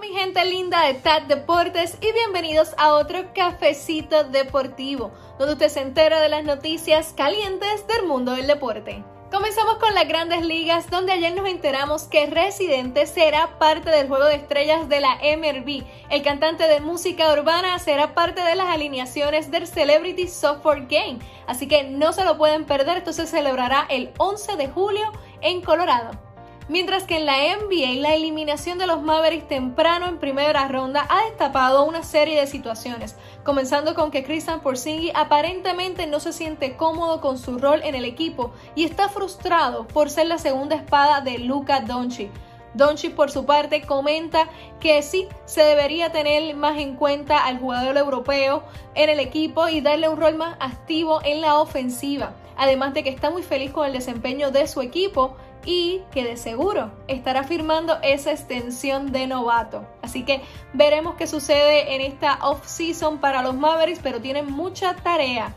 mi 0.00 0.08
gente 0.08 0.42
linda 0.46 0.86
de 0.86 0.94
TAT 0.94 1.24
Deportes 1.24 1.98
y 2.00 2.12
bienvenidos 2.12 2.70
a 2.78 2.94
otro 2.94 3.34
cafecito 3.34 4.24
deportivo, 4.24 5.10
donde 5.38 5.52
usted 5.52 5.68
se 5.68 5.82
entera 5.82 6.20
de 6.20 6.30
las 6.30 6.42
noticias 6.42 7.12
calientes 7.14 7.86
del 7.86 8.06
mundo 8.06 8.32
del 8.32 8.46
deporte. 8.46 9.04
Comenzamos 9.30 9.76
con 9.76 9.94
las 9.94 10.08
grandes 10.08 10.42
ligas, 10.42 10.88
donde 10.90 11.12
ayer 11.12 11.34
nos 11.34 11.46
enteramos 11.46 12.04
que 12.04 12.26
Residente 12.26 13.06
será 13.06 13.58
parte 13.58 13.90
del 13.90 14.08
juego 14.08 14.24
de 14.24 14.36
estrellas 14.36 14.88
de 14.88 15.00
la 15.00 15.16
MRB. 15.16 15.84
El 16.08 16.22
cantante 16.22 16.66
de 16.66 16.80
música 16.80 17.30
urbana 17.34 17.78
será 17.78 18.14
parte 18.14 18.42
de 18.42 18.54
las 18.54 18.68
alineaciones 18.68 19.50
del 19.50 19.66
Celebrity 19.66 20.28
Software 20.28 20.86
Game, 20.88 21.18
así 21.46 21.68
que 21.68 21.84
no 21.84 22.14
se 22.14 22.24
lo 22.24 22.38
pueden 22.38 22.64
perder, 22.64 22.96
esto 22.98 23.12
se 23.12 23.26
celebrará 23.26 23.86
el 23.90 24.12
11 24.16 24.56
de 24.56 24.68
julio 24.68 25.12
en 25.42 25.60
Colorado. 25.60 26.29
Mientras 26.70 27.02
que 27.02 27.16
en 27.16 27.26
la 27.26 27.34
NBA 27.56 28.00
la 28.00 28.14
eliminación 28.14 28.78
de 28.78 28.86
los 28.86 29.02
Mavericks 29.02 29.48
temprano 29.48 30.06
en 30.06 30.18
primera 30.20 30.68
ronda 30.68 31.04
ha 31.08 31.24
destapado 31.24 31.84
una 31.84 32.04
serie 32.04 32.38
de 32.38 32.46
situaciones, 32.46 33.16
comenzando 33.42 33.96
con 33.96 34.12
que 34.12 34.22
Christian 34.22 34.60
Porzingis 34.60 35.10
aparentemente 35.16 36.06
no 36.06 36.20
se 36.20 36.32
siente 36.32 36.76
cómodo 36.76 37.20
con 37.20 37.38
su 37.38 37.58
rol 37.58 37.80
en 37.82 37.96
el 37.96 38.04
equipo 38.04 38.52
y 38.76 38.84
está 38.84 39.08
frustrado 39.08 39.88
por 39.88 40.10
ser 40.10 40.28
la 40.28 40.38
segunda 40.38 40.76
espada 40.76 41.20
de 41.22 41.38
Luka 41.38 41.80
Doncic. 41.80 42.30
Doncic 42.74 43.16
por 43.16 43.32
su 43.32 43.44
parte 43.46 43.82
comenta 43.82 44.48
que 44.78 45.02
sí 45.02 45.26
se 45.46 45.64
debería 45.64 46.12
tener 46.12 46.54
más 46.54 46.78
en 46.78 46.94
cuenta 46.94 47.46
al 47.46 47.58
jugador 47.58 47.96
europeo 47.96 48.62
en 48.94 49.10
el 49.10 49.18
equipo 49.18 49.68
y 49.68 49.80
darle 49.80 50.08
un 50.08 50.20
rol 50.20 50.36
más 50.36 50.56
activo 50.60 51.18
en 51.24 51.40
la 51.40 51.58
ofensiva, 51.58 52.34
además 52.56 52.94
de 52.94 53.02
que 53.02 53.10
está 53.10 53.28
muy 53.28 53.42
feliz 53.42 53.72
con 53.72 53.88
el 53.88 53.92
desempeño 53.92 54.52
de 54.52 54.68
su 54.68 54.82
equipo 54.82 55.36
y 55.64 56.02
que 56.12 56.24
de 56.24 56.36
seguro 56.36 56.90
estará 57.08 57.44
firmando 57.44 57.98
esa 58.02 58.32
extensión 58.32 59.12
de 59.12 59.26
novato. 59.26 59.86
Así 60.02 60.24
que 60.24 60.42
veremos 60.72 61.14
qué 61.16 61.26
sucede 61.26 61.94
en 61.94 62.00
esta 62.00 62.38
off-season 62.42 63.18
para 63.18 63.42
los 63.42 63.54
Mavericks, 63.54 64.00
pero 64.02 64.20
tienen 64.20 64.50
mucha 64.50 64.94
tarea. 64.96 65.54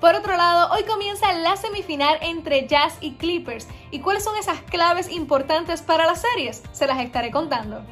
Por 0.00 0.14
otro 0.14 0.36
lado, 0.36 0.72
hoy 0.72 0.84
comienza 0.84 1.30
la 1.34 1.56
semifinal 1.56 2.16
entre 2.22 2.66
Jazz 2.66 2.96
y 3.00 3.12
Clippers. 3.16 3.68
¿Y 3.90 4.00
cuáles 4.00 4.24
son 4.24 4.36
esas 4.36 4.60
claves 4.62 5.10
importantes 5.10 5.82
para 5.82 6.06
las 6.06 6.22
series? 6.22 6.62
Se 6.72 6.86
las 6.86 7.00
estaré 7.00 7.30
contando. 7.30 7.84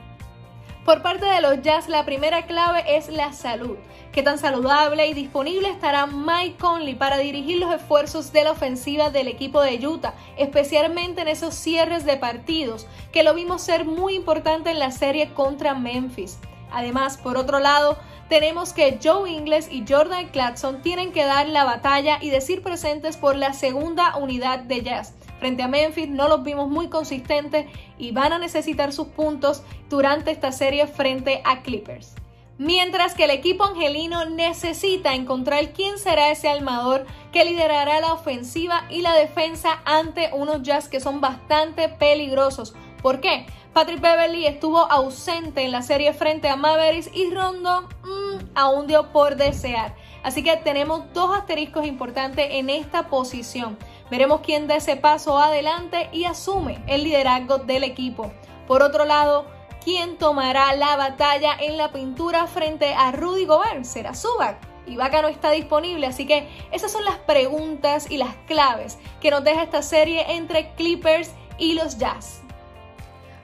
Por 0.89 1.03
parte 1.03 1.27
de 1.27 1.43
los 1.43 1.61
Jazz, 1.61 1.87
la 1.91 2.07
primera 2.07 2.47
clave 2.47 2.83
es 2.97 3.11
la 3.11 3.35
salud. 3.35 3.77
¿Qué 4.11 4.23
tan 4.23 4.39
saludable 4.39 5.07
y 5.07 5.13
disponible 5.13 5.69
estará 5.69 6.07
Mike 6.07 6.57
Conley 6.57 6.95
para 6.95 7.19
dirigir 7.19 7.59
los 7.59 7.75
esfuerzos 7.75 8.33
de 8.33 8.45
la 8.45 8.53
ofensiva 8.53 9.11
del 9.11 9.29
equipo 9.29 9.61
de 9.61 9.87
Utah, 9.87 10.15
especialmente 10.39 11.21
en 11.21 11.29
esos 11.29 11.53
cierres 11.53 12.07
de 12.07 12.17
partidos, 12.17 12.87
que 13.13 13.23
lo 13.23 13.35
vimos 13.35 13.61
ser 13.61 13.85
muy 13.85 14.15
importante 14.15 14.71
en 14.71 14.79
la 14.79 14.91
serie 14.91 15.35
contra 15.35 15.75
Memphis? 15.75 16.39
Además, 16.73 17.19
por 17.19 17.37
otro 17.37 17.59
lado, 17.59 17.99
tenemos 18.31 18.73
que 18.73 18.99
Joe 19.05 19.31
Ingles 19.31 19.69
y 19.71 19.85
Jordan 19.87 20.29
Clarkson 20.29 20.81
tienen 20.81 21.13
que 21.13 21.27
dar 21.27 21.51
la 21.51 21.65
batalla 21.65 22.17
y 22.23 22.31
decir 22.31 22.63
presentes 22.63 23.19
por 23.19 23.37
la 23.37 23.53
segunda 23.53 24.17
unidad 24.17 24.61
de 24.61 24.81
Jazz. 24.81 25.13
Frente 25.39 25.63
a 25.63 25.69
Memphis 25.69 26.09
no 26.09 26.29
los 26.29 26.43
vimos 26.43 26.69
muy 26.69 26.89
consistentes 26.89 27.67
y 27.99 28.13
van 28.13 28.33
a 28.33 28.39
necesitar 28.39 28.93
sus 28.93 29.09
puntos 29.09 29.63
durante 29.89 30.31
esta 30.31 30.53
serie 30.53 30.87
frente 30.87 31.41
a 31.45 31.63
Clippers. 31.63 32.15
Mientras 32.59 33.15
que 33.15 33.25
el 33.25 33.31
equipo 33.31 33.63
angelino 33.63 34.25
necesita 34.25 35.15
encontrar 35.15 35.73
quién 35.73 35.97
será 35.97 36.31
ese 36.31 36.49
armador 36.49 37.07
que 37.31 37.45
liderará 37.45 38.01
la 38.01 38.13
ofensiva 38.13 38.83
y 38.91 39.01
la 39.01 39.15
defensa 39.15 39.81
ante 39.85 40.31
unos 40.33 40.63
Jazz 40.63 40.89
que 40.89 40.99
son 40.99 41.21
bastante 41.21 41.89
peligrosos. 41.89 42.75
¿Por 43.01 43.21
qué? 43.21 43.47
Patrick 43.73 44.01
Beverly 44.01 44.45
estuvo 44.45 44.81
ausente 44.81 45.63
en 45.63 45.71
la 45.71 45.83
serie 45.83 46.13
frente 46.13 46.49
a 46.49 46.57
Mavericks 46.57 47.11
y 47.15 47.31
Rondo 47.31 47.83
mmm, 48.03 48.45
aún 48.57 48.89
dio 48.89 49.13
por 49.13 49.37
desear. 49.37 49.95
Así 50.25 50.43
que 50.43 50.57
tenemos 50.57 51.05
dos 51.15 51.37
asteriscos 51.37 51.87
importantes 51.87 52.49
en 52.51 52.71
esta 52.71 53.07
posición. 53.07 53.79
Veremos 54.11 54.41
quién 54.41 54.67
da 54.67 54.77
ese 54.77 54.97
paso 54.97 55.39
adelante 55.39 56.09
y 56.13 56.25
asume 56.25 56.83
el 56.87 57.05
liderazgo 57.05 57.59
del 57.59 57.85
equipo. 57.85 58.33
Por 58.67 58.83
otro 58.83 59.05
lado, 59.05 59.47
¿quién 59.85 60.17
tomará 60.17 60.75
la 60.77 60.97
batalla 60.97 61.55
en 61.59 61.77
la 61.77 61.93
pintura 61.93 62.47
frente 62.47 62.95
a 62.95 63.13
Rudy 63.13 63.45
Gobert? 63.45 63.85
¿Será 63.85 64.15
Zubac? 64.15 64.59
Ibaka 64.87 65.23
no 65.23 65.29
está 65.29 65.51
disponible, 65.51 66.07
así 66.07 66.27
que 66.27 66.49
esas 66.73 66.91
son 66.91 67.05
las 67.05 67.19
preguntas 67.19 68.11
y 68.11 68.17
las 68.17 68.35
claves 68.47 68.99
que 69.21 69.31
nos 69.31 69.45
deja 69.45 69.63
esta 69.63 69.83
serie 69.83 70.25
entre 70.33 70.73
Clippers 70.75 71.31
y 71.59 71.75
los 71.75 71.99
Jazz. 71.99 72.43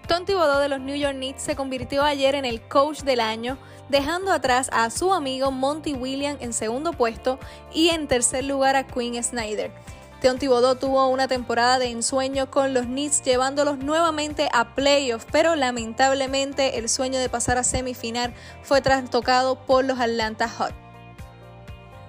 Tom 0.08 0.24
Thibodeau 0.26 0.60
de 0.60 0.68
los 0.68 0.80
New 0.80 0.96
York 0.96 1.14
Knicks 1.14 1.42
se 1.42 1.56
convirtió 1.56 2.02
ayer 2.02 2.34
en 2.34 2.44
el 2.44 2.60
coach 2.60 3.00
del 3.00 3.20
año, 3.20 3.56
dejando 3.88 4.32
atrás 4.32 4.68
a 4.72 4.90
su 4.90 5.12
amigo 5.14 5.50
Monty 5.50 5.94
Williams 5.94 6.42
en 6.42 6.52
segundo 6.52 6.92
puesto 6.92 7.38
y 7.72 7.88
en 7.88 8.06
tercer 8.06 8.44
lugar 8.44 8.76
a 8.76 8.86
Quinn 8.86 9.22
Snyder. 9.22 9.72
Thibodeau 10.32 10.74
tuvo 10.76 11.06
una 11.08 11.28
temporada 11.28 11.78
de 11.78 11.90
ensueño 11.90 12.50
con 12.50 12.72
los 12.72 12.86
Knicks 12.86 13.22
llevándolos 13.22 13.78
nuevamente 13.78 14.48
a 14.54 14.74
playoffs, 14.74 15.26
pero 15.30 15.54
lamentablemente 15.54 16.78
el 16.78 16.88
sueño 16.88 17.18
de 17.18 17.28
pasar 17.28 17.58
a 17.58 17.62
semifinal 17.62 18.32
fue 18.62 18.80
trastocado 18.80 19.56
por 19.66 19.84
los 19.84 20.00
Atlanta 20.00 20.48
Hawks. 20.48 20.74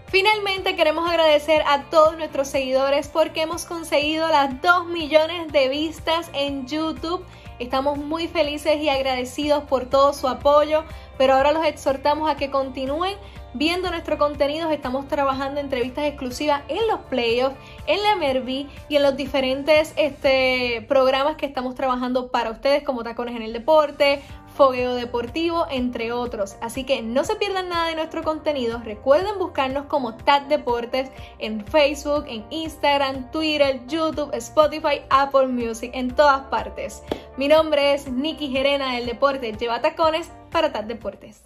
Finalmente 0.08 0.78
queremos 0.78 1.09
agradecer 1.09 1.62
a 1.68 1.90
todos 1.90 2.16
nuestros 2.16 2.48
seguidores 2.48 3.09
porque 3.09 3.42
hemos 3.42 3.66
conseguido 3.66 4.30
las 4.30 4.62
2 4.62 4.86
millones 4.88 5.52
de 5.52 5.68
vistas 5.68 6.30
en 6.34 6.66
YouTube. 6.68 7.26
Estamos 7.59 7.97
muy 7.97 8.27
felices 8.27 8.81
y 8.81 8.89
agradecidos 8.89 9.63
por 9.63 9.85
todo 9.85 10.13
su 10.13 10.27
apoyo, 10.27 10.83
pero 11.17 11.35
ahora 11.35 11.51
los 11.51 11.66
exhortamos 11.66 12.29
a 12.29 12.35
que 12.35 12.51
continúen 12.51 13.16
viendo 13.55 13.89
nuestro 13.89 14.17
contenido. 14.17 14.69
Estamos 14.69 15.07
trabajando 15.07 15.59
entrevistas 15.59 16.05
exclusivas 16.05 16.61
en 16.67 16.88
los 16.88 16.99
playoffs, 17.09 17.55
en 17.88 18.03
la 18.03 18.16
MRV 18.16 18.67
y 18.89 18.95
en 18.95 19.03
los 19.03 19.16
diferentes 19.16 19.93
este, 19.95 20.85
programas 20.88 21.38
que 21.38 21.45
estamos 21.45 21.75
trabajando 21.75 22.27
para 22.27 22.51
ustedes, 22.51 22.83
como 22.83 23.03
Tacones 23.03 23.35
en 23.35 23.41
el 23.41 23.53
Deporte, 23.53 24.22
Fogueo 24.55 24.95
Deportivo, 24.95 25.66
entre 25.69 26.13
otros. 26.13 26.55
Así 26.61 26.85
que 26.85 27.01
no 27.01 27.23
se 27.25 27.35
pierdan 27.35 27.69
nada 27.69 27.87
de 27.87 27.95
nuestro 27.95 28.23
contenido. 28.23 28.79
Recuerden 28.83 29.37
buscarnos 29.37 29.85
como 29.87 30.16
TAT 30.16 30.47
Deportes 30.47 31.11
en 31.39 31.66
Facebook, 31.66 32.25
en 32.27 32.45
Instagram, 32.49 33.29
Twitter, 33.31 33.81
YouTube, 33.87 34.33
Spotify, 34.33 35.01
Apple 35.09 35.47
Music, 35.47 35.91
en 35.93 36.16
todas 36.16 36.43
partes. 36.47 37.03
Mi 37.45 37.50
nombre 37.50 37.94
es 37.94 38.07
Nikki 38.11 38.50
Gerena 38.50 38.95
del 38.95 39.06
Deporte 39.06 39.53
Lleva 39.53 39.79
Tacones 39.79 40.31
para 40.51 40.73
TAT 40.73 40.88
Deportes. 40.88 41.44